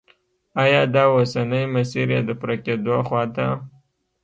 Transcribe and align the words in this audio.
آیا 0.63 0.81
دا 0.93 1.03
اوسنی 1.15 1.63
مسیر 1.73 2.07
یې 2.15 2.21
د 2.27 2.29
پوره 2.39 2.55
کېدو 2.65 2.95
خواته 3.07 3.47